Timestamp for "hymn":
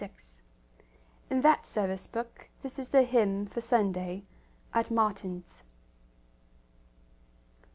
3.03-3.45